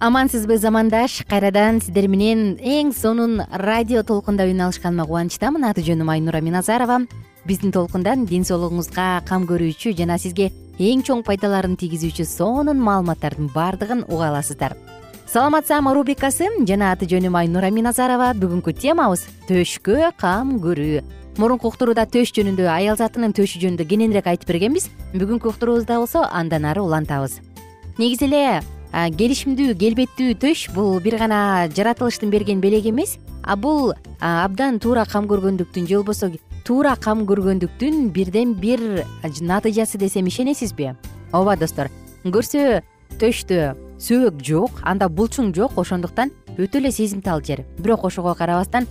[0.00, 5.64] амансызбы замандаш кайрадан сиздер менен эң сонун радио толкунда үн алышканыма кубанычтамын.
[5.66, 7.00] Аты жөнүм айнура миназарова.
[7.44, 14.04] Биздин толкундан ден соолугуңузга кам көрүүчү жана сизге эң чоң пайдаларын тийгизүүчү сонун маалыматтардын баардыгын
[14.06, 14.76] уга аласыздар.
[15.26, 18.34] Саламат саама рубрикасы жана аты жөнүм айнура миназарова.
[18.38, 21.02] Бүгүнкү темабыз төшкө кам көрүү.
[21.38, 24.90] Мурунку уктурууда төш жөнүндө аял затынын төшү жөнүндө кененирээк айтып бергенбиз.
[25.14, 27.40] Бүгүнкү уктуруубузда болсо андан ары улантабыз.
[27.98, 28.60] Негизи эле
[28.92, 33.18] келишимдүү келбеттүү төш бул бир гана жаратылыштын берген белеги эмес.
[33.42, 36.30] А бул абдан туура кам көргөндүктүн же болбосо
[36.64, 40.94] туура кам көргөндүктүн бирден бир натыйжасы десем ишенесизби?
[41.32, 41.88] Ооба достор
[42.24, 42.82] көрсө
[43.20, 47.64] төштө сөөк жок анда булчуң жок ошондуктан өтө эле сезимтал жер.
[47.78, 48.86] Бирок ошого карабастан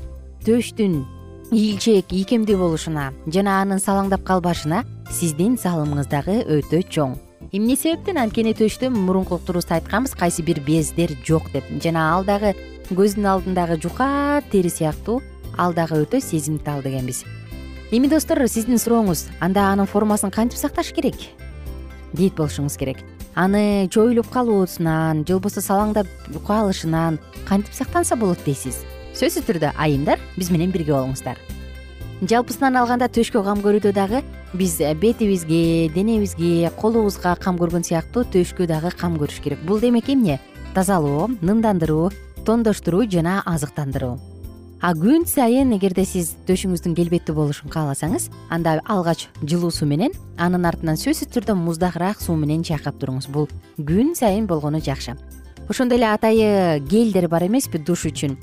[0.46, 1.06] төштүн
[1.52, 7.16] ийилчээк ийкемдүү болушуна жана анын салаңдап калбашына сиздин салымыңыз дагы өтө чоң
[7.52, 8.18] эмне себептен?
[8.20, 11.66] Анткени төштө мурунку уктуруубузда айтканбыз кайсы бир бездер жок деп.
[11.84, 12.54] Жана ал дагы
[12.90, 15.22] көздүн алдындагы жука тери сыяктуу
[15.58, 17.24] ал дагы өтө сезимтал дегенбиз.
[17.92, 21.16] Эми достор сиздин сурооңуз анда анын формасын кантип сакташ керек?
[22.14, 23.04] Дейт болушуңуз керек.
[23.36, 26.08] Аны чоюлуп калуусунан же болбосо салаңдап
[26.48, 28.84] калышынан кантип сактанса болот дейсиз?
[29.14, 31.40] Сөзсүз түрдө айымдар биз менен бирге болуңуздар
[32.22, 34.24] жалпысынан алганда төшкө кам көрүүдө дагы
[34.58, 39.62] биз бетибизге денебизге колубузга кам көргөн сыяктуу төшкө дагы кам көрүш керек.
[39.68, 40.40] Бул демек эмне?
[40.74, 42.10] Тазалоо нымдандыруу
[42.46, 44.18] тоңдоштуруу жана азыктандыруу.
[44.82, 50.66] А күн сайын эгерде сиз төшүңүздүн келбеттүү болушун кааласаңыз анда алгач жылуу суу менен анын
[50.70, 53.30] артынан сөзсүз түрдө муздагыраак суу менен чайкап туруңуз.
[53.30, 55.18] Бул күн сайын болгону жакшы.
[55.70, 58.38] Ошондой эле атайы гелдер бар эмеспи душ үчүн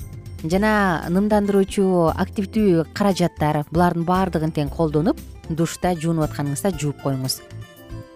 [0.51, 5.19] жана нымдандыруучу активдүү каражаттар булардын баардыгын тең колдонуп
[5.49, 7.39] душта жуунуп атканыңызда жууп коюңуз.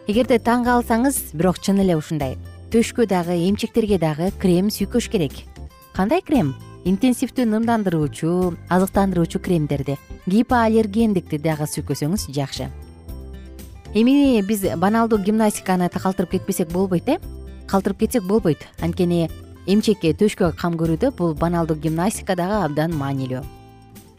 [0.10, 2.38] Эгерде таң калсаңыз бирок чын эле ушундай.
[2.74, 5.34] Төшкө дагы эмчектерге дагы крем сүйкөш керек.
[5.94, 6.56] Кандай крем?
[6.86, 12.70] Интенсивдүү нымдандыруучу азыктандыруучу кремдерди гипоаллергендикти дагы сүйкөсөңүз жакшы.
[13.94, 17.18] Эми биз баналдуу гимнастиканы калтырып кетпесек болбойт э?
[17.68, 18.68] Калтырып кетсек болбойт.
[18.82, 19.30] Анткени
[19.70, 23.44] эмчекке төшкө кам көрүүдө бул баналдуу гимнастика дагы абдан маанилүү.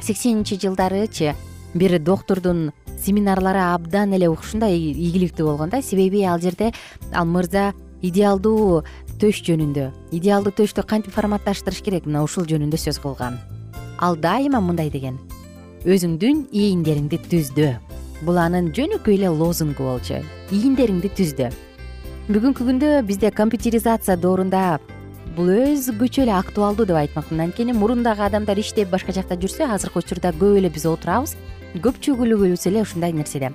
[0.01, 1.35] Сексенинчи жылдарычы
[1.75, 2.71] бир доктурдун
[3.03, 5.83] семинарлары абдан эле ушундай ийгиликтүү болгон да.
[5.83, 6.71] Себеби ал жерде
[7.13, 8.85] ал мырза идеалдуу
[9.19, 12.07] төш жөнүндө идеалдуу төштү кантип форматташтырыш керек?
[12.07, 13.41] Мына ушул жөнүндө сөз кылган.
[13.99, 15.19] Ал дайыма мындай деген.
[15.85, 17.75] Өзүңдүн ийиндериңди түздө.
[18.23, 20.23] Бул анын жөнөкөй эле лозунгу болчу.
[20.53, 21.51] Ийиндериңди түздө.
[22.31, 24.79] Бүгүнкү күндө бизде компьютеризация доорунда
[25.37, 30.03] бул өзгөчө эле актуалдуу деп айтмакмын анткени мурун дагы адамдар иштеп башка жакта жүрсө азыркы
[30.03, 31.37] учурда көп эле биз отурабыз
[31.85, 33.53] көпчүлүгүбүз эле ушундай нерседе.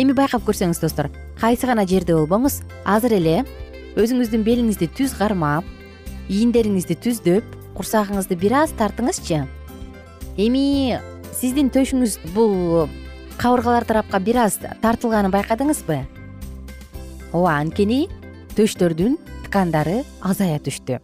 [0.00, 2.62] Эми байкап көрсөңүз достор кайсы гана жерде болбоңуз?
[2.88, 3.42] Азыр эле
[4.00, 5.66] өзүңүздүн белиңизди түз кармап
[6.30, 9.44] ийиндериңизди түздөп курсагыңызды бир аз тартыңызчы.
[10.40, 10.96] Эми
[11.36, 12.88] сиздин төшүңүз бул
[13.36, 16.00] кабыргалар тарапка бир аз тартылганын байкадыңызбы?
[17.32, 18.06] Ооба анткени
[18.56, 19.18] төштөрдүн
[19.50, 21.00] ткандары азая түштү.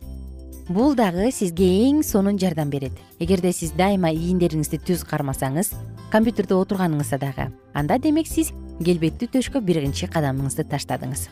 [0.71, 2.93] Бул дагы сизге эң сонун жардам берет.
[3.19, 5.73] Эгерде сиз дайыма ийиндериңизди түз кармасаңыз
[6.13, 11.27] компьютерде отурганыңызда дагы анда демек сиз келбеттүү төшкө биринчи кадамыңызды таштадыңыз.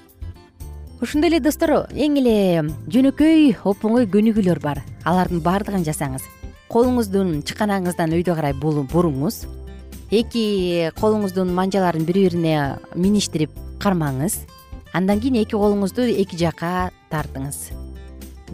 [1.03, 2.35] Ошондой эле достор эң эле
[2.91, 4.83] жөнөкөй оп оңой көнүгүүлөр бар.
[5.07, 6.27] Алардын баардыгын жасаңыз.
[6.67, 9.45] Колуңуздун чыканагыңыздан өйдө карай буруңуз
[10.11, 12.59] эки колуңуздун манжаларын бири бирине
[12.95, 14.41] миништирип кармаңыз.
[14.95, 17.71] Андан кийин эки колуңузду эки жакка тартыңыз.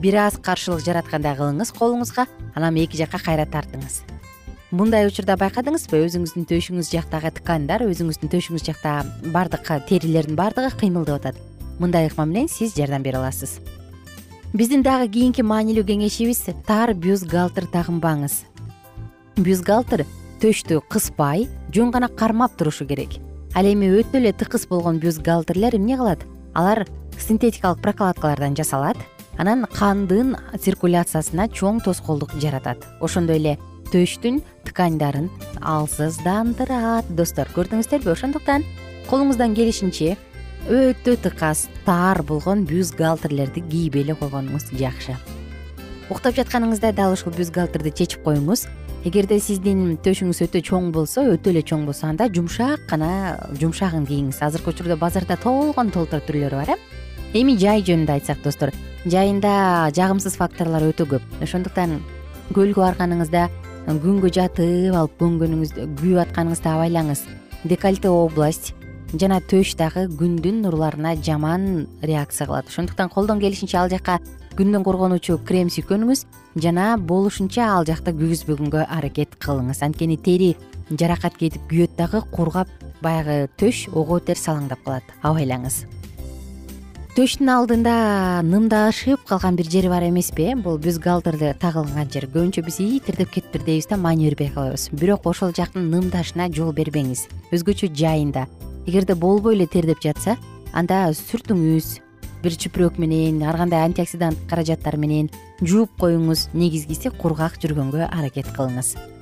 [0.01, 4.03] Бир аз каршылык жараткандай кылыңыз колуңузга анан эки жакка кайра тартыңыз.
[4.71, 9.01] Мындай учурда байкадыңызбы өзүңүздүн төшүңүз жактагы тканьдар өзүңүздүн төшүңүз жакта
[9.35, 11.41] баардык терилердин баардыгы кыймылдап атат.
[11.81, 13.59] Мындай ыкма менен сиз жардам бере аласыз.
[14.55, 18.45] Биздин дагы кийинки маанилүү кеңешибиз тар бюстгалтер тагынбаңыз.
[19.43, 20.05] Бюстгалтер
[20.43, 23.19] төштү кыспай жөн гана кармап турушу керек.
[23.55, 26.23] Ал эми өтө эле тыкыз болгон бюстгалтерлер эмне кылат?
[26.55, 26.87] Алар
[27.23, 28.97] синтетикалык прокладкалардан жасалат.
[29.39, 32.85] Анан кандын циркуляциясына чоң тоскоолдук жаратат.
[33.01, 33.59] Ошондой эле
[33.93, 35.31] төштүн тканьдарын
[35.61, 37.09] алсыздандырат.
[37.17, 38.67] Достор көрдүңүздөрбү ошондуктан?
[39.11, 40.17] Колуңуздан келишинче
[40.69, 45.17] өтө тыказ таар болгон бюстгалтерлерди кийбей эле койгонуңуз жакшы.
[46.11, 48.67] Уктап жатканыңызда дал ушул бюстгалтерди чечип коюңуз.
[49.09, 54.43] Эгерде сиздин төшүңүз өтө чоң болсо өтө эле чоң болсо анда жумшак гана жумшагын кийиңиз.
[54.45, 57.00] Азыркы учурда базарда толгон толтура түрлөрү бар э
[57.35, 58.73] эми жай жөнүндө айтсак достор
[59.07, 61.27] жайында жагымсыз факторлор өтө көп.
[61.45, 62.01] Ошондуктан
[62.57, 63.47] көлгө барганыңызда
[63.87, 67.23] күнгө жатып алып көнгөнүңүздө күйүп атканыңызды абайлаңыз.
[67.71, 68.73] Декольте область
[69.15, 72.69] жана төш дагы күндүн нурларына жаман реакция кылат.
[72.69, 74.19] Ошондуктан колдон келишинче ал жака
[74.59, 76.27] күндөн коргонуучу крем сүйкөңүз
[76.59, 79.85] жана болушунча ал жакта күйгүзбөгөнгө аракет кылыңыз.
[79.87, 80.57] Анткени тери
[80.91, 82.69] жаракат кетип күйөт дагы кургап
[83.01, 85.17] баягы төш ого бетер салаңдап калат.
[85.23, 86.00] Абайлаңыз
[87.17, 87.93] төштүн алдында
[88.47, 90.55] нымдашып калган бир жери бар эмеспи э?
[90.55, 92.29] Бул бюстгалтерди тагылган жер.
[92.31, 97.27] Көбүнчө биз ии тирдеп кетиптир дейбиз да маани калабыз бирок ошол жактын нымдашына жол бербеңиз.
[97.51, 98.47] Өзгөчө жайында.
[98.87, 100.37] Эгерде болбой эле тердеп жатса
[100.73, 101.99] анда сүртүңүз
[102.43, 105.31] бир чүпүрөк менен ар кандай антиоксидант каражаттар менен
[105.63, 106.49] жууп коюңуз.
[106.55, 109.20] Негизгиси кургак жүргөнгө аракет кылыңыз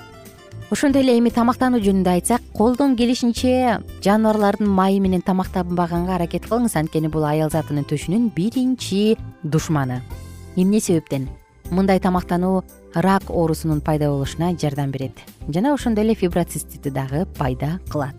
[0.71, 6.77] ошондой эле эми тамактануу жөнүндө айтсак колдон келишинче жаныбарлардын майы менен тамактанбаганга аракет кылыңыз.
[6.77, 10.03] Анткени бул аял затынын төшүнүн биринчи душманы.
[10.57, 11.29] Эмне себептен?
[11.71, 15.13] Мындай тамактануу рак оорусунун пайда болушуна жардам берет.
[15.49, 18.17] Жана ошондой эле фиброциститти дагы пайда кылат.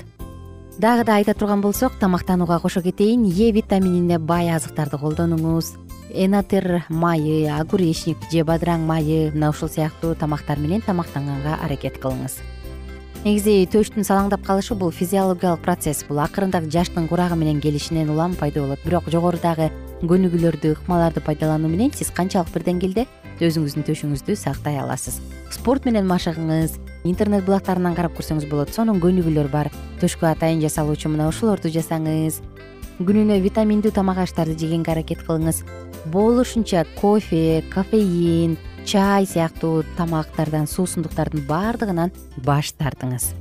[0.80, 3.26] Дагы да айта турган болсок тамактанууга кошо кетейин.
[3.26, 5.76] Е витаминине бай азыктарды колдонуңуз
[6.14, 12.40] энатер майы огуречник же бадыраң майы мына ушул сыяктуу тамактар менен тамактанганга аракет кылыңыз.
[13.26, 16.06] Негизи төштүн салаңдап калышы бул физиологиялык процесс.
[16.08, 18.80] Бул акырында жаштын курагы менен келишинен улам пайда болот.
[18.86, 19.70] Бирок жогорудагы
[20.02, 23.06] көнүгүүлөрдү ыкмаларды пайдалануу менен сиз канчалык бир деңгээлде
[23.44, 25.20] өзүңүздүн төшүңүздү сактай аласыз.
[25.52, 28.72] Спорт менен машыгыңыз интернет булактарынан карап көрсөңүз болот.
[28.72, 29.68] Сонун көнүгүүлөр бар.
[30.00, 32.40] Төшкө атайын жасалуучу мына ушулорду жасаңыз
[33.00, 35.62] күнүнө витаминдүү тамак аштарды жегенге аракет кылыңыз.
[36.12, 42.12] Болушунча кофе кофеин чай сыяктуу тамактардан суусундуктардын баардыгынан
[42.44, 43.32] баш тартыңыз.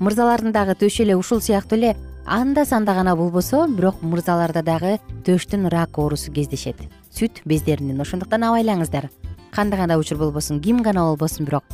[0.00, 4.96] Мырзалардын дагы төшү эле ушул сыяктуу эле анда санда гана болбосо бирок мырзаларда дагы
[5.26, 6.80] төштүн рак оорусу кездешет.
[7.12, 9.10] Сүт бездеринин ошондуктан абайлаңыздар.
[9.52, 11.64] Кандай гана учур болбосун ким гана болбосун бирок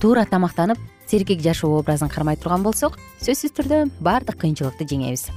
[0.00, 5.28] туура тамактанып сергек жашоо образын кармай турган болсок сөзсүз түрдө баардык кыйынчылыкты жеңебиз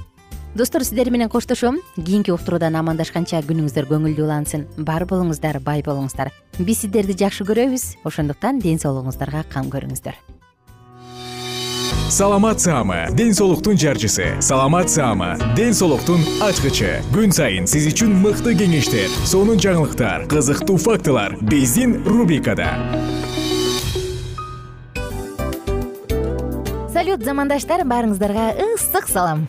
[0.54, 1.80] достор сиздер менен коштошом.
[1.96, 4.66] Кийинки уктуруудан амандашканча күнүңүздөр көңүлдүү улансын.
[4.78, 6.30] Бар болуңуздар бай болуңуздар.
[6.58, 8.04] Биз сиздерди жакшы көрөбүз.
[8.04, 10.14] Ошондуктан ден соолугуңуздарга кам көрүңүздөр.
[12.10, 14.36] Саламат саама ден соолуктун жарчысы.
[14.40, 17.00] Саламат саама ден соолуктун ачкычы.
[17.10, 22.70] Күн сайын сиз үчүн мыкты кеңештер сонун жаңылыктар кызыктуу фактылар биздин рубрикада.
[26.94, 29.48] Салют замандаштар баарыңыздарга ысык салам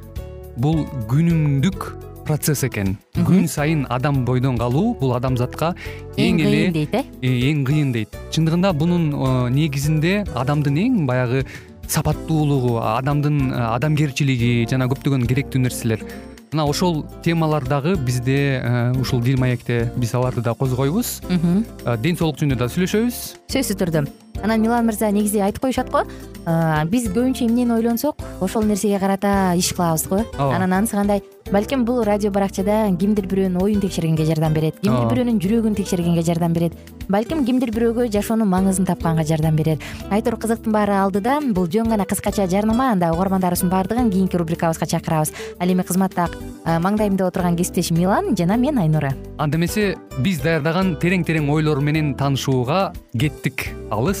[0.57, 1.87] бул күнүмдүк
[2.25, 2.95] процесс экен.
[3.27, 5.73] Күн сайын адам бойдон калуу бул адамзатка
[6.17, 7.03] эң эле кыйын дейт э?
[7.21, 8.17] э эң кыйын дейт.
[8.31, 11.45] Чындыгында бунун э, негизинде адамдын эң баягы
[11.91, 16.05] сапаттуулугу адамдын адамгерчилиги жана көптөгөн керектүү нерселер.
[16.51, 21.21] Мына ошол темалар дагы бизде э, ушул дил маекте биз аларды да козгойбуз.
[21.29, 23.23] Э, ден соолук жөнүндө да сүйлөшөбүз.
[23.51, 24.07] Сөзсүз түрдө
[24.43, 26.03] анан милан мырза негизи айтып коюшат го.
[26.89, 28.15] Биз көбүнчө эмнени ойлонсок?
[28.41, 30.23] Ошол нерсеге карата иш кылабыз го.
[30.37, 30.55] Ооба.
[30.55, 31.21] Анан анысы кандай?
[31.51, 36.53] Балким бул радио баракчада кимдир бирөөнүн оюн текшергенге жардам берет кимдир бирөөнүн жүрөгүн текшергенге жардам
[36.53, 36.73] берет.
[37.09, 39.81] Балким кимдир бирөөгө жашоонун маңызын тапканга жардам берет.
[40.09, 45.33] Айтор кызыктын баары алдыда бул жөн гана кыскача жарнама анда угармандарыбыздын баардыгын кийинки рубрикабызга чакырабыз.
[45.59, 46.29] Ал эми кызматта
[46.65, 49.11] маңдайымда отурган кесиптешим милан жана мен айнура.
[49.37, 53.73] Анда эмесе биз даярдаган терең терең ойлор менен таанышууга кеттик.
[53.91, 54.20] Алыс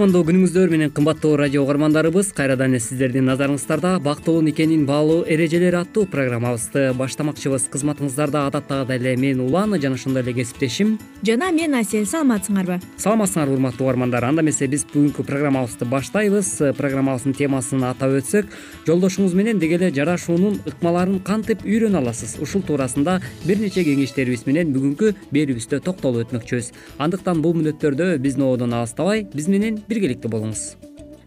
[0.00, 6.06] кутмандуу күнүңүздөр менен кымбаттуу радио угармандарыбыз кайрадан эле сиздердин назарыңыздарда бактылуу никенин баалуу эрежелери аттуу
[6.08, 7.66] программабызды баштамакчыбыз.
[7.68, 10.94] Кызматыңыздарда адаттагыдай эле мен улан жана ошондой эле кесиптешим.
[11.20, 14.24] Жана мен асель саламатсыңарбы саламатсыңарбы урматтуу угармандар.
[14.24, 16.48] Анда эмесе биз бүгүнкү программабызды баштайбыз.
[16.80, 18.48] Программабыздын темасын атап өтсөк
[18.88, 22.38] жолдошуңуз менен деги эле жарашуунун ыкмаларын кантип үйрөнө аласыз?
[22.40, 26.72] Ушул туурасында бир нече кеңештерибиз менен бүгүнкү берүүбүздө токтолуп өтмөкчүбүз.
[27.04, 30.62] Андыктан бул мүнөттөрдө биздин ободон алыстабай биз менен биргеликте болуңуз.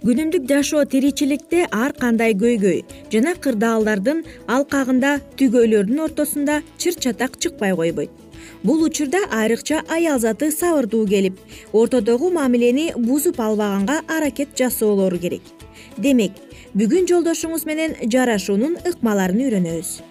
[0.04, 2.82] Күнүмдүк жашоо тиричиликте ар кандай көйгөй
[3.14, 8.12] жана кырдаалдардын алкагында түгөйлөрдүн ортосунда чыр чатак чыкпай койбойт.
[8.68, 11.40] Бул учурда айрыкча аял заты сабырдуу келип
[11.72, 15.44] ортодогу мамилени бузуп албаганга аракет жасоолору керек.
[15.98, 16.36] Демек
[16.76, 20.02] бүгүн жолдошуңуз менен жарашуунун ыкмаларын үйрөнөбүз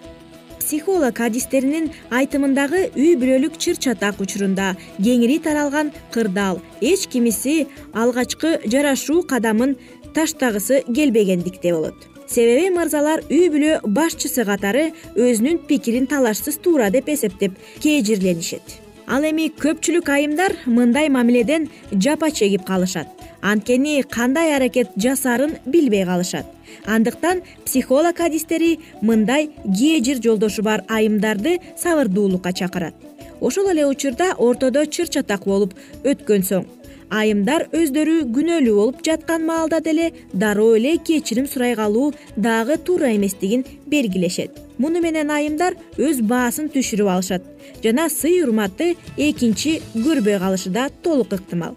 [0.62, 9.22] психолог адистеринин айтымындагы үй бүлөлүк чыр чатак учурунда кеңири таралган кырдаал эч кимиси алгачкы жарашуу
[9.22, 9.76] кадамын
[10.14, 12.08] таштагысы келбегендикте болот.
[12.26, 19.48] Себеби мырзалар үй бүлө башчысы катары өзүнүн пикирин талашсыз туура деп эсептеп кээжирленишет ал эми
[19.48, 23.08] көпчүлүк айымдар мындай мамиледен жапа чегип калышат.
[23.42, 26.46] Анткени кандай аракет жасаарын билбей калышат.
[26.86, 32.94] Андыктан психолог адистери мындай кээжир жолдошу бар айымдарды сабырдуулукка чакырат.
[33.40, 36.66] Ошол эле учурда ортодо чыр чатак болуп өткөн соң
[37.12, 43.64] айымдар өздөрү күнөөлүү болуп жаткан маалда деле дароо эле кечирим сурай калуу дагы туура эместигин
[43.86, 44.50] белгилешет.
[44.78, 47.44] Муну менен айымдар өз баасын түшүрүп алышат
[47.84, 51.76] жана сый урматты экинчи көрбөй калышы да толук ыктымал.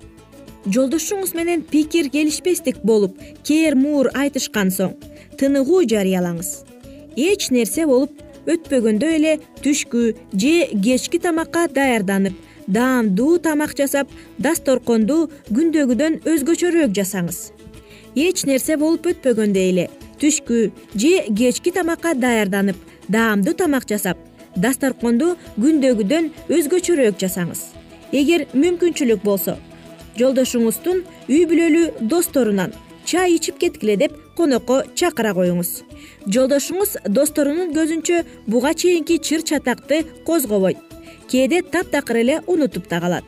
[0.65, 4.95] Жолдошуңуз менен пикир келишпестик болуп кээр муур айтышкан соң
[5.37, 6.63] тыныгуу жарыялаңыз.
[7.15, 10.01] Эч нерсе болуп өтпөгөндөй эле түшкү
[10.33, 12.33] же кечки тамакка даярданып
[12.67, 17.51] даамдуу тамак жасап дасторконду күндөгүдөн өзгөчөрөөк жасаңыз.
[18.15, 19.89] Эч нерсе болуп өтпөгөндөй эле
[20.21, 22.77] түшкү же кечки тамакка даярданып
[23.09, 24.17] даамдуу тамак жасап
[24.55, 27.61] дасторконду күндөгүдөн өзгөчөрөөк жасаңыз.
[28.11, 29.57] Эгер мүмкүнчүлүк болсо
[30.19, 32.73] жолдошуңуздун үй бүлөлүү досторунан
[33.05, 35.83] чай ичип кеткиле деп конокко чакыра коюңуз.
[36.25, 40.94] Жолдошуңуз досторунун көзүнчө буга чейинки чыр чатакты козгобойт
[41.31, 43.23] кээде таптакыр эле унутуп да калат.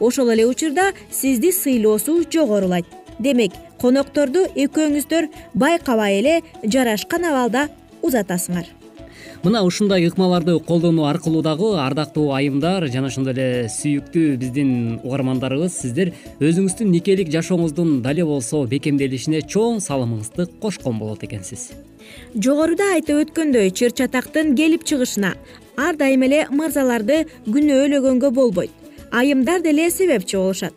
[0.00, 2.86] Ошол эле учурда сизди сыйлоосу жогорулайт.
[3.18, 7.68] Демек конокторду экөөңүздөр байкабай эле жарашкан абалда
[8.02, 8.66] узатасыңар.
[9.42, 14.70] Мына ушундай ыкмаларды колдонуу аркылуу дагы ардактуу айымдар жана ошондой эле сүйүктүү биздин
[15.02, 21.72] угармандарыбыз сиздер өзүңүздүн никелик жашооңуздун дал эле болсо бекемделишине чоң салымыңызды кошкон болот экенсиз
[22.34, 25.34] жогоруда айтып өткөндөй чыр чатактын келип чыгышына
[25.76, 28.70] ар дайым эле мырзаларды күнөөлөгөнгө болбойт.
[29.10, 30.74] Айымдар деле себепчи болушат.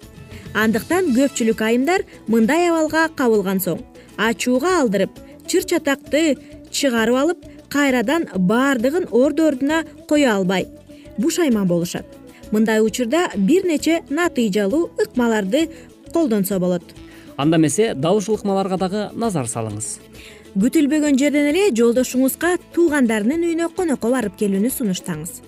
[0.54, 3.82] Андыктан көпчүлүк айымдар мындай абалга кабылган соң
[4.18, 5.12] ачууга алдырып
[5.48, 6.38] чыр чатакты
[6.72, 10.68] чыгарып алып кайрадан баардыгын орду ордуна кое албай
[11.18, 12.06] бушайман болушат.
[12.52, 15.70] Мындай учурда бир нече натыйжалуу ыкмаларды
[16.14, 16.84] колдонсо болот.
[17.38, 20.00] Анда эмесе дал ушул ыкмаларга дагы назар салыңыз
[20.56, 25.42] күтүлбөгөн жерден эле жолдошуңузга туугандарынын үйүнө конокко барып келүүнү сунуштаңыз.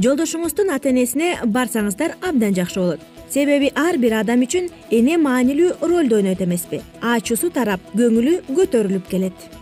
[0.00, 3.04] Жолдошуңуздун ата энесине барсаңыздар абдан жакшы болот.
[3.28, 6.80] Себеби ар бир адам үчүн эне маанилүү ролду ойнойт эмеспи.
[7.02, 9.57] Ачуусу тарап көңүлү көтөрүлүп келет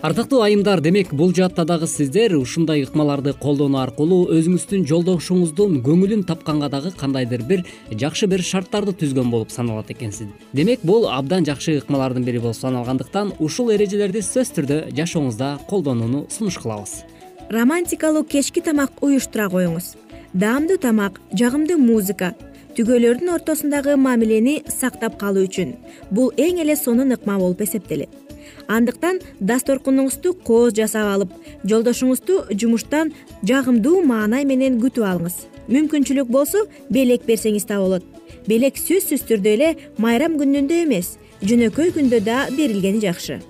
[0.00, 6.68] ардактуу айымдар демек бул жаатта дагы сиздер ушундай ыкмаларды колдонуу аркылуу өзүңүздүн жолдошуңуздун көңүлүн тапканга
[6.70, 10.28] дагы кандайдыр бир жакшы бир шарттарды түзгөн болуп саналат экенсиз.
[10.52, 16.60] Демек бул абдан жакшы ыкмалардын бири болуп саналгандыктан ушул эрежелерди сөзсүз түрдө жашооңузда колдонууну сунуш
[16.62, 17.02] кылабыз.
[17.50, 19.96] Романтикалуу кечки тамак уюштура коюңуз.
[20.32, 22.36] Даамдуу тамак жагымдуу музыка
[22.78, 25.74] түгөйлөрдүн ортосундагы мамилени сактап калуу үчүн.
[26.12, 28.27] Бул эң эле сонун ыкма болуп эсептелет
[28.68, 33.12] андыктан дасторконуңузду кооз жасап алып жолдошуңузду жумуштан
[33.42, 35.36] жагымдуу маанай менен күтүп алыңыз.
[35.68, 38.04] Мүмкүнчүлүк болсо белек берсеңиз да болот.
[38.48, 43.40] Белек сөзсүз түрдө эле майрам күнүндө эмес жөнөкөй күндө да берилгени жакшы.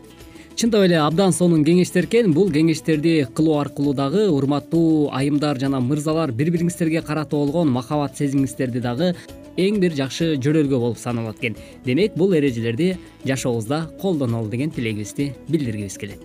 [0.58, 2.32] Чындап эле абдан сонун кеңештер экен.
[2.34, 8.82] Бул кеңештерди кылуу аркылуу дагы урматтуу айымдар жана мырзалар бири бириңиздерге карата болгон махабат сезимиңиздерди
[8.82, 9.12] дагы
[9.58, 11.56] эң бир жакшы жөнөлгө болуп саналат экен.
[11.84, 16.22] Демек бул эрежелерди жашообузда колдонолу деген тилегибизди билдиргибиз келет.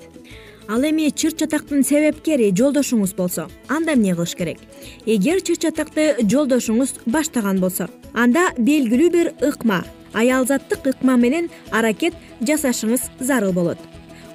[0.68, 4.60] Ал эми чыр чатактын себепкери жолдошуңуз болсо анда эмне кылыш керек?
[5.06, 13.10] Эгер чыр чатакты жолдошуңуз баштаган болсо анда белгилүү бир ыкма аялзаттык ыкма менен аракет жасашыңыз
[13.20, 13.78] зарыл болот.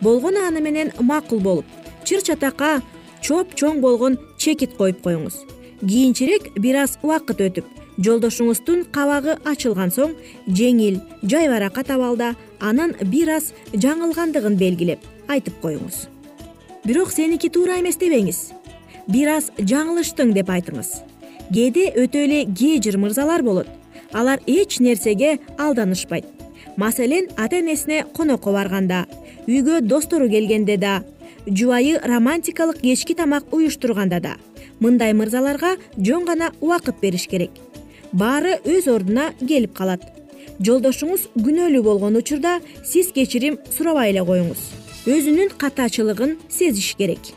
[0.02, 1.64] Болгону аны менен макул болуп
[2.04, 2.82] чыр чатакка
[3.22, 5.46] чоп чоң болгон чекит коюп коюңуз.
[5.80, 10.14] Кийинчерээк бир аз убакыт өтүп жолдошуңуздун кабагы ачылган соң
[10.46, 16.06] жеңил жайбаракат абалда анын бир аз жаңылгандыгын белгилеп айтып коюңуз.
[16.84, 18.52] Бирок сеники туура эмес дебеңиз.
[19.08, 21.02] Бир аз жаңылыштың деп айтыңыз.
[21.52, 23.68] Кээде өтө эле кээжир мырзалар болот.
[24.12, 26.24] Алар эч нерсеге алданышпайт.
[26.76, 29.06] Маселен ата энесине конокко барганда
[29.48, 31.02] үйгө достору келгенде да
[31.46, 34.36] жубайы романтикалык кечки тамак уюштурганда да
[34.80, 37.50] мындай мырзаларга жөн гана убакыт бериш керек
[38.12, 40.02] баары өз ордуна келип калат.
[40.58, 44.58] Жолдошуңуз күнөөлүү болгон учурда сиз кечирим сурабай эле коюңуз.
[45.06, 47.32] Өзүнүн катачылыгын сезиш керек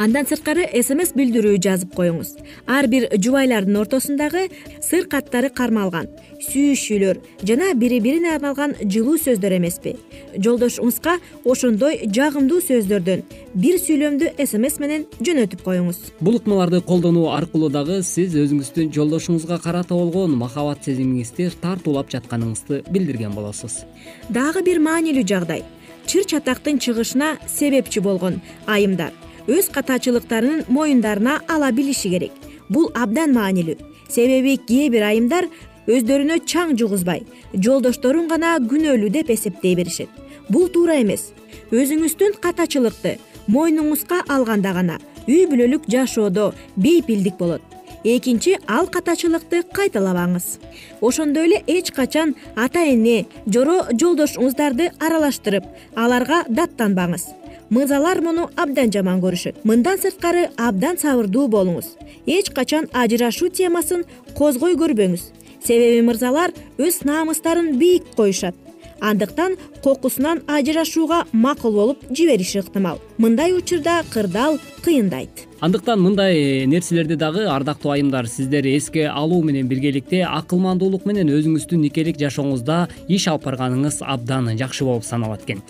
[0.00, 2.36] андан сырткары смс билдирүү жазып коюңуз.
[2.66, 4.48] Ар бир жубайлардын ортосундагы
[4.80, 6.08] сыр каттары кармалган
[6.42, 9.94] сүйүшүүлөр жана бири бирине арналган жылуу сөздөр эмеспи.
[10.36, 13.24] Жолдошуңузга ошондой жагымдуу сөздөрдөн
[13.54, 16.00] бир сүйлөмдү смс менен жөнөтүп коюңуз.
[16.20, 23.36] Бул ыкмаларды колдонуу аркылуу дагы сиз өзүңүздүн жолдошуңузга карата болгон махабат сезимиңизди тартуулап жатканыңызды билдирген
[23.36, 23.82] болосуз.
[24.30, 25.62] Дагы бир маанилүү жагдай.
[26.06, 29.12] Чыр чатактын чыгышына себепчи болгон айымдар
[29.48, 32.32] өз катачылыктарын моюндарына ала билиши керек.
[32.68, 33.76] Бул абдан маанилүү.
[34.08, 35.48] Себеби кээ бир айымдар
[35.90, 37.24] өздөрүнө чаң жугузбай
[37.54, 40.08] жолдошторун гана күнөөлүү деп эсептей беришет.
[40.48, 41.32] Бул туура эмес.
[41.72, 47.62] Өзүңүздүн катачылыкты мойнуңузга алганда гана үй бүлөлүк жашоодо бейпилдик болот.
[48.04, 50.58] Экинчи ал катачылыкты кайталабаңыз.
[51.00, 57.41] Ошондой эле эч качан ата эне жоро жолдошуңуздарды аралаштырып аларга даттанбаңыз
[57.72, 59.62] мырзалар муну абдан жаман көрүшөт.
[59.64, 61.94] Мындан сырткары абдан сабырдуу болуңуз.
[62.26, 64.04] Эч качан ажырашуу темасын
[64.36, 65.30] козгой көрбөңүз.
[65.64, 68.54] Себеби мырзалар өз намыстарын бийик коюшат.
[69.00, 73.00] Андыктан кокусунан ажырашууга макул болуп жибериши ыктымал.
[73.18, 75.48] Мындай учурда кырдаал кыйындайт.
[75.60, 82.20] Андыктан мындай нерселерди дагы ардактуу айымдар сиздер эске алуу менен биргеликте акылмандуулук менен өзүңүздүн никелик
[82.20, 85.62] жашооңузда иш алып барганыңыз абдан жакшы болуп саналат экен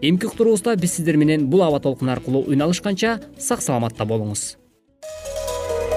[0.00, 4.56] эмки уктуруубузда биз сиздер менен бул аба толкуну аркылуу үн алышканча сак саламатта болуңуз.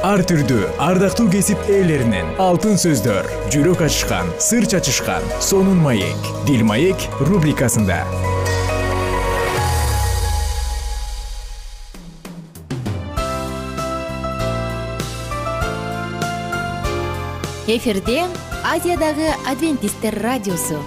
[0.05, 7.07] Ар түрдүү ардактуу кесип ээлеринен алтын сөздөр жүрөк ачышкан сыр чачышкан сонун маек дил маек
[7.19, 8.03] рубрикасында.
[17.67, 18.21] Эфирде
[18.63, 20.79] азиядагы адвентисттер радиосу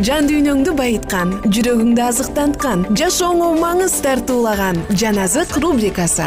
[0.00, 6.24] жан дүйнөңдү байыткан жүрөгүңдү азыктанткан жашооңо маңыз тартуулаган жан азык рубрикасы.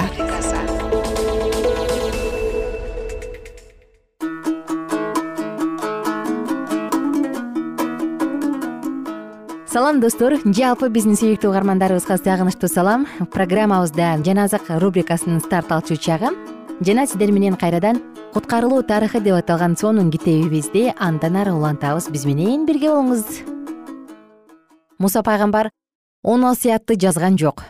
[9.65, 10.37] Салам достор.
[10.45, 13.07] Жалпы биздин сүйүктүү угармандарыбызга сагынычтуу салам.
[13.33, 16.31] Программабызда жан азык рубрикасынын старт алчу чагы.
[16.85, 17.99] Жана сиздер менен кайрадан
[18.35, 22.09] куткарылуу тарыхы деп аталган сонун китебибизди андан ары улантабыз.
[22.11, 23.23] Биз менен бирге болуңуз.
[24.99, 25.69] Муса пайгамбар
[26.21, 27.63] он осуятты жазган жок.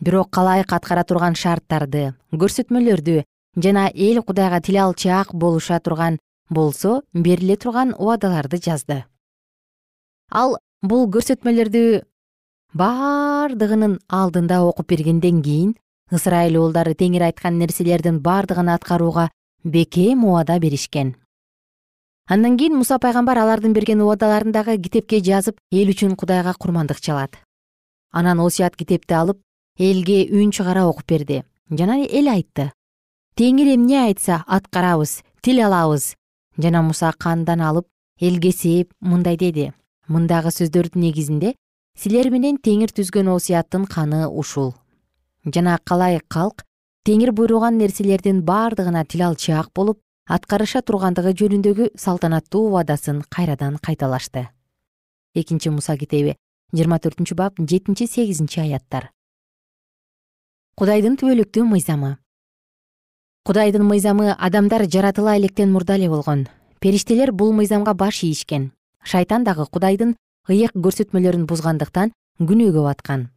[0.00, 3.22] Бирок калайык аткара турган шарттарды көрсөтмөлөрдү
[3.62, 6.18] жана эл кудайга тил алчаак болуша турган
[6.50, 9.04] болсо бериле турган убадаларды жазды.
[10.32, 12.02] Ал бул көрсөтмөлөрдү
[12.74, 15.76] баардыгынын алдында окуп бергенден кийин
[16.10, 19.30] ысрайыл уулдары теңир айткан нерселердин бардыгын аткарууга
[19.64, 21.16] бекем убада беришкен.
[22.26, 27.36] Андан кийин муса пайгамбар алардын берген убадаларын дагы китепке жазып эл үчүн кудайга курмандык чалат
[28.10, 29.40] анан осуят китепти алып
[29.78, 31.44] элге үн чыгара окуп берди.
[31.70, 32.72] Жана эл айтты.
[33.36, 36.14] Теңир эмне айтса аткарабыз тил алабыз
[36.56, 37.86] жана муса кандан алып
[38.20, 39.72] элге сээп мындай деди.
[40.08, 41.54] Мындагы сөздөрдүн негизинде
[41.96, 44.74] силер менен теңир түзгөн осуяттын каны ушул.
[45.44, 46.64] Жана калайык калк
[47.08, 54.42] теңир буйруган нерселердин бардыгына тил алчаак болуп аткарыша тургандыгы жөнүндөгү салтанаттуу убадасын кайрадан кайталашты.
[55.34, 56.34] Экинчи муса китеби
[56.76, 59.08] жыйырма төртүнчү бап жетинчи сегизинчи аяттар.
[60.76, 62.18] Кудайдын түбөлүктүү мыйзамы.
[63.48, 66.44] Кудайдын мыйзамы адамдар жаратыла электен мурда эле болгон.
[66.78, 68.72] Периштелер бул мыйзамга баш ийишкен.
[69.02, 70.14] Шайтан дагы кудайдын
[70.48, 73.30] ыйык көрсөтмөлөрүн бузгандыктан күнөөгө баткан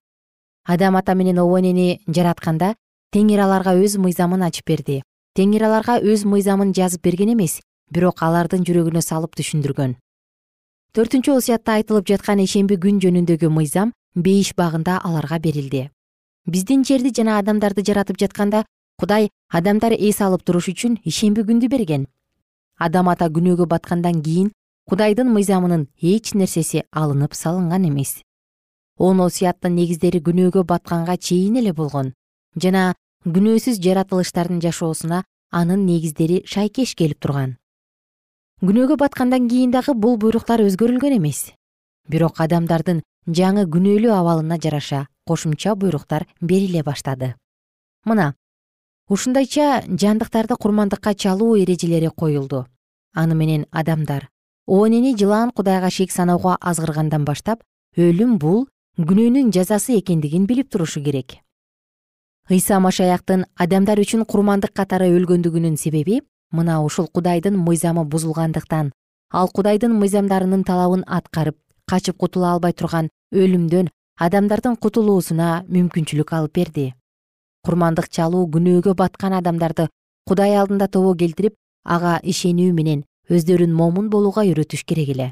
[0.63, 2.75] адам ата менен обо энени жаратканда
[3.11, 5.01] теңир аларга өз мыйзамын ачып берди.
[5.35, 7.57] Теңир аларга өз мыйзамын жазып берген эмес
[7.91, 9.97] бирок алардын жүрөгүнө салып түшүндүргөн.
[10.95, 15.89] Төртүнчү осуятта айтылып жаткан ишемби күн жөнүндөгү мыйзам бейиш багында аларга берилди.
[16.47, 18.63] Биздин жерди жана адамдарды жаратып жатканда
[18.99, 22.07] кудай адамдар эс алып туруш үчүн ишемби күндү берген.
[22.79, 24.51] Адам ата күнөөгө баткандан кийин
[24.87, 28.21] кудайдын мыйзамынын эч нерсеси алынып салынган эмес.
[28.97, 32.13] Он осуяттын негиздери күнөөгө батканга чейин эле болгон
[32.55, 32.93] жана
[33.25, 37.57] күнөөсүз жаратылыштардын жашоосуна анын негиздери шайкеш келип турган.
[38.65, 41.51] Күнөөгө баткандан кийин дагы бул буйруктар өзгөрүлгөн эмес.
[42.09, 47.35] Бирок адамдардын жаңы күнөөлүү абалына жараша кошумча буйруктар бериле баштады.
[48.05, 48.33] Мына
[49.07, 52.65] ушундайча жандыктарды курмандыкка чалуу эрежелери коюлду.
[53.13, 54.29] Аны менен адамдар
[54.65, 57.61] оонени жылаан кудайга шек саноого азгыргандан баштап
[57.97, 61.37] өлүм бул күнөөнүн жазасы экендигин билип турушу керек
[62.51, 66.17] ыйса машаяктын адамдар үчүн курмандык катары өлгөндүгүнүн себеби
[66.51, 68.91] мына ушул кудайдын мыйзамы бузулгандыктан
[69.39, 71.57] ал кудайдын мыйзамдарынын талабын аткарып
[71.91, 73.87] качып кутула албай турган өлүмдөн
[74.25, 76.85] адамдардын кутулуусуна мүмкүнчүлүк алып берди.
[77.63, 79.87] Курмандык чалуу күнөөгө баткан адамдарды
[80.27, 85.31] кудай алдында тобо келтирип ага ишенүү менен өздөрүн момун болууга үйрөтүш керек эле.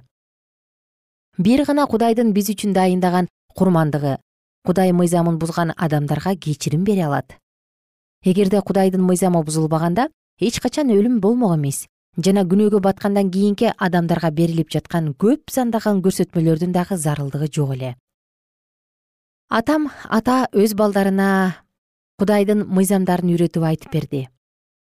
[1.38, 4.18] Бир гана кудайдын биз үчүн дайындаган курмандыгы
[4.66, 7.38] кудай мыйзамын бузган адамдарга кечирим бере алат.
[8.24, 11.88] Эгерде кудайдын мыйзамы бузулбаганда эч качан өлүм болмок эмес.
[12.18, 17.96] Жана күнөөгө баткандан кийинки адамдарга берилип жаткан көп сандаган көрсөтмөлөрдүн дагы зарылдыгы жок эле.
[19.50, 21.56] Атам ата өз балдарына
[22.20, 24.28] кудайдын мыйзамдарын үйрөтүп айтып берди.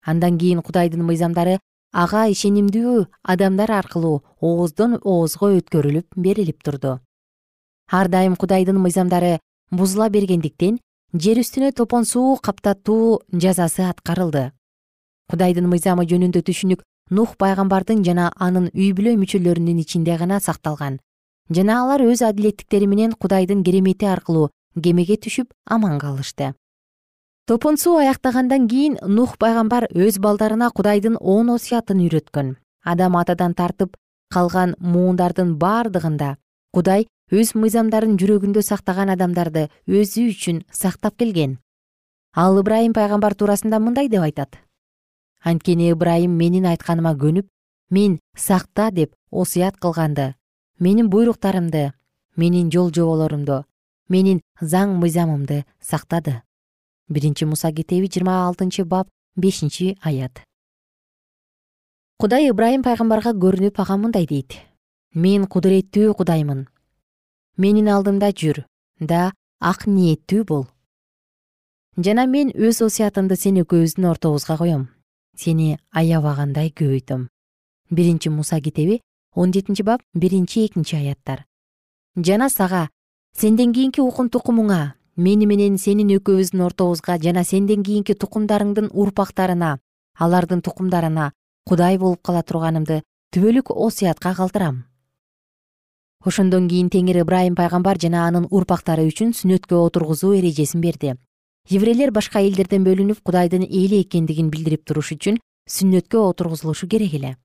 [0.04, 1.58] Андан кийин кудайдын мыйзамдары
[1.92, 7.00] ага ишенимдүү адамдар аркылуу ооздон оозго өткөрүлүп берилип турду
[7.90, 9.38] ар дайым кудайдын мыйзамдары
[9.70, 10.78] бузула бергендиктен
[11.14, 14.52] жер үстүнө топон суу каптатуу жазасы аткарылды.
[15.30, 21.00] Кудайдын мыйзамы жөнүндө түшүнүк нух пайгамбардын жана анын үй бүлө мүчөлөрүнүн ичинде гана сакталган.
[21.50, 24.50] Жана алар өз адилеттиктери менен кудайдын керемети аркылуу
[24.82, 26.54] кемеге түшүп аман калышты.
[27.46, 32.56] Топон суу аяктагандан кийин нух пайгамбар өз балдарына кудайдын он осуятын үйрөткөн.
[32.84, 33.96] Адам атадан тартып
[34.34, 36.36] калган муундардын бардыгында
[36.74, 41.58] кудай өз мыйзамдарын жүрөгүндө сактаган адамдарды өзү үчүн сактап келген.
[42.34, 44.58] Ал ыбрайым пайгамбар туурасында мындай деп айтат.
[45.42, 47.48] Анткени ыбрайым менин айтканыма көнүп
[47.90, 50.34] мен сакта деп осуят кылганды.
[50.78, 51.92] Менин буйруктарымды
[52.36, 53.64] менин жол жоболорумду
[54.08, 56.42] менин заң мыйзамымды сактады
[57.08, 60.42] биринчи муса китеби жыйырма алтынчы бап бешинчи аят.
[62.20, 64.60] Кудай ыбрайым пайгамбарга көрүнүп ага мындай дейт.
[65.14, 66.66] Мен кудуреттүү кудаймын
[67.56, 68.64] менин алдымда жүр
[69.00, 70.66] да ак ниеттүү бол.
[71.96, 74.88] Жана мен өз осуятымды сен экөөбүздүн ортобузга коем
[75.36, 77.28] сени аябагандай көбөйтөм.
[77.90, 79.00] Биринчи муса китеби
[79.34, 81.44] он жетинчи бап биринчи экинчи аяттар.
[82.16, 82.88] Жана сага
[83.36, 89.78] сенден кийинки укум тукумуңа мени менен сенин экөөбүздүн ортобузга жана сенден кийинки тукумдарыңдын урпактарына
[90.18, 91.32] алардын тукумдарына
[91.64, 94.84] кудай болуп кала турганымды түбөлүк осуятка калтырам
[96.26, 101.14] ошондон кийин теңир ыбрайым пайгамбар жана анын урпактары үчүн сүннөткө отургузуу эрежесин берди.
[101.70, 105.38] Еврейлер башка элдерден бөлүнүп кудайдын эли экендигин билдирип туруш үчүн
[105.70, 107.36] сүннөткө отургузулушу керек эле.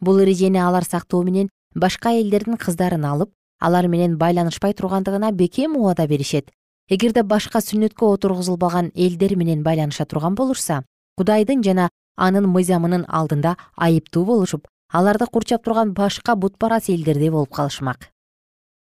[0.00, 6.06] Бул эрежени алар сактоо менен башка элдердин кыздарын алып алар менен байланышпай тургандыгына бекем убада
[6.06, 6.52] беришет.
[6.88, 10.84] Эгерде башка сүннөткө отургузулбаган элдер менен байланыша турган болушса
[11.18, 18.10] кудайдын жана анын мыйзамынын алдында айыптуу болушуп аларды курчап турган башка бутпарас элдердей болуп калышмак.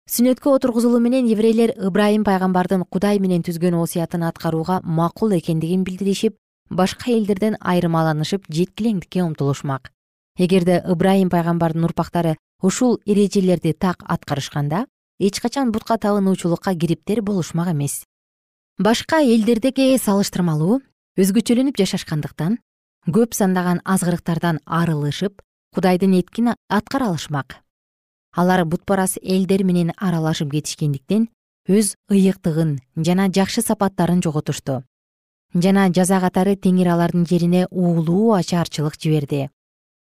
[0.07, 6.37] Сүннөткө отургузулуу менен еврейлер ыбрайым пайгамбардын кудай менен түзгөн осуятын аткарууга макул экендигин билдиришип
[6.69, 9.91] башка элдерден айырмаланышып жеткилеңдикке умтулушмак.
[10.37, 14.85] Эгерде ыбрайым пайгамбардын урпактары ушул эрежелерди так аткарышканда
[15.19, 18.05] эч качан бутка табынуучулукка кириптер болушмак эмес.
[18.77, 20.81] Башка элдердеги салыштырмалуу
[21.17, 22.59] өзгөчөлөнүп жашашкандыктан
[23.09, 25.41] көп сандаган азгырыктардан арылышып
[25.77, 27.59] кудайдын эткин аткара алышмак
[28.33, 31.27] алар бутпарас элдер менен аралашып кетишкендиктен
[31.69, 34.81] өз ыйыктыгын жана жакшы сапаттарын жоготушту.
[35.53, 39.49] Жана жаза катары теңир алардын жерине уулуу ачаарчылык жиберди.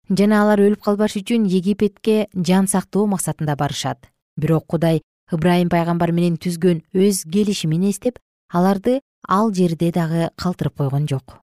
[0.09, 4.09] Жана алар өлүп калбаш үчүн египетке жан сактоо максатында барышат.
[4.35, 4.99] Бирок кудай
[5.31, 8.19] ыбрайым пайгамбар менен түзгөн өз келишимин эстеп
[8.51, 8.99] аларды
[9.29, 11.42] ал жерде дагы калтырып койгон жок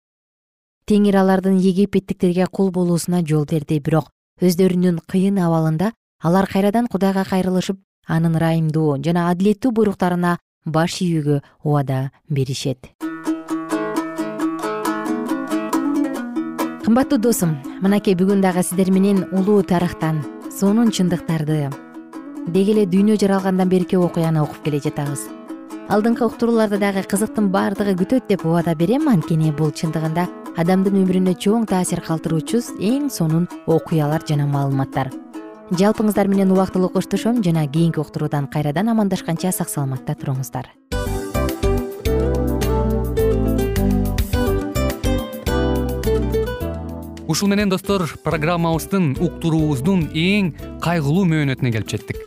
[0.90, 3.79] теңир алардын египеттиктерге кул болуусуна жол берди.
[3.79, 4.09] Бирок
[4.42, 5.92] өздөрүнүн кыйын абалында
[6.26, 7.79] алар кайрадан кудайга кайрылышып
[8.11, 12.90] анын ырайымдуу жана адилеттүү буйруктарына баш ийүүгө убада беришет.
[16.83, 20.24] Кымбаттуу досум мынакей бүгүн дагы сиздер менен улуу тарыхтан
[20.59, 21.70] сонун чындыктарды
[22.50, 25.29] деги эле дүйнө жаралгандан берки окуяны окуп келе жатабыз.
[25.90, 30.26] Алдыңкы уктурууларды дагы кызыктын баардыгы күтөт деп убада берем анткени бул чындыгында
[30.61, 35.09] адамдын өмүрүнө чоң таасир калтыруучу эң сонун окуялар жана маалыматтар.
[35.73, 40.68] Жалпыңыздар менен убактылуу коштошом жана кийинки уктуруудан кайрадан амандашканча сак саламатта туруңуздар.
[47.31, 50.53] Ушул менен достор программабыздын уктуруубуздун эң
[50.85, 52.27] кайгылуу мөөнөтүнө келип жеттик